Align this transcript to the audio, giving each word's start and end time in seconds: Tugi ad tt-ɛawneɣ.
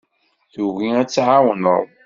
Tugi 0.53 0.87
ad 1.01 1.07
tt-ɛawneɣ. 1.09 1.81